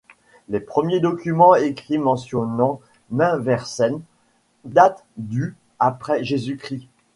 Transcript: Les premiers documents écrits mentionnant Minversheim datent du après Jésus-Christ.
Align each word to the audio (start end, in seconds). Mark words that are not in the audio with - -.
Les 0.49 0.59
premiers 0.59 0.99
documents 0.99 1.53
écrits 1.53 1.99
mentionnant 1.99 2.79
Minversheim 3.11 4.01
datent 4.65 5.05
du 5.15 5.55
après 5.77 6.23
Jésus-Christ. 6.23 6.87